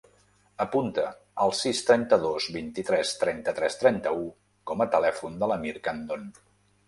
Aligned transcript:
Apunta 0.63 1.03
el 1.43 1.51
sis, 1.57 1.81
trenta-dos, 1.89 2.47
vint-i-tres, 2.55 3.11
trenta-tres, 3.23 3.77
trenta-u 3.83 4.25
com 4.71 4.81
a 4.81 4.87
telèfon 4.97 5.37
de 5.43 5.51
l'Amir 5.53 5.75
Candon. 5.89 6.27